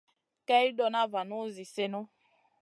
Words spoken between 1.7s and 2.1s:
sèhnu.